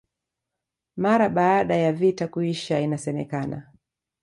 [0.95, 3.73] Mara baada ya vita kuisha inasemekana